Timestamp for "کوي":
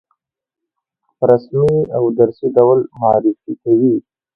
3.63-3.95